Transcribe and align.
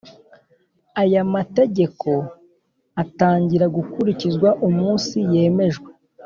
Aya 1.01 1.21
mategeko 1.33 2.09
atangira 3.03 3.65
gukurikizwa 3.77 4.49
umunsi 4.67 5.15
yemejwe 5.33 5.89